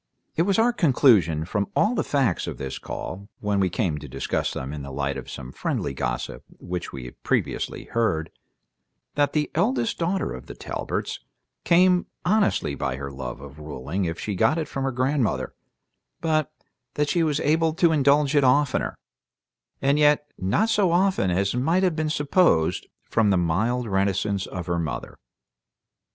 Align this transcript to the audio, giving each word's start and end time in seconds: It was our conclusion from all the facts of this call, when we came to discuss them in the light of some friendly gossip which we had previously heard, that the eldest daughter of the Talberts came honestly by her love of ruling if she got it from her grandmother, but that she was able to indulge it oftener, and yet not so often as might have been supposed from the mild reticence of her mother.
It 0.35 0.41
was 0.49 0.57
our 0.57 0.73
conclusion 0.73 1.45
from 1.45 1.67
all 1.75 1.93
the 1.93 2.03
facts 2.03 2.47
of 2.47 2.57
this 2.57 2.79
call, 2.79 3.29
when 3.39 3.59
we 3.59 3.69
came 3.69 3.99
to 3.99 4.07
discuss 4.07 4.51
them 4.51 4.73
in 4.73 4.81
the 4.81 4.89
light 4.89 5.15
of 5.15 5.29
some 5.29 5.51
friendly 5.51 5.93
gossip 5.93 6.43
which 6.57 6.91
we 6.91 7.05
had 7.05 7.21
previously 7.21 7.83
heard, 7.83 8.31
that 9.13 9.33
the 9.33 9.51
eldest 9.53 9.99
daughter 9.99 10.33
of 10.33 10.47
the 10.47 10.55
Talberts 10.55 11.19
came 11.63 12.07
honestly 12.25 12.73
by 12.73 12.95
her 12.95 13.11
love 13.11 13.41
of 13.41 13.59
ruling 13.59 14.05
if 14.05 14.19
she 14.19 14.33
got 14.33 14.57
it 14.57 14.67
from 14.67 14.85
her 14.85 14.91
grandmother, 14.91 15.53
but 16.19 16.51
that 16.95 17.07
she 17.09 17.21
was 17.21 17.39
able 17.39 17.71
to 17.73 17.91
indulge 17.91 18.35
it 18.35 18.43
oftener, 18.43 18.97
and 19.83 19.99
yet 19.99 20.31
not 20.35 20.67
so 20.69 20.91
often 20.91 21.29
as 21.29 21.53
might 21.53 21.83
have 21.83 21.95
been 21.95 22.09
supposed 22.09 22.87
from 23.03 23.29
the 23.29 23.37
mild 23.37 23.85
reticence 23.85 24.47
of 24.47 24.65
her 24.65 24.79
mother. 24.79 25.19